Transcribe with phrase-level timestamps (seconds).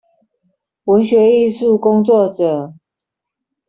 [0.85, 2.73] 文學藝術工作者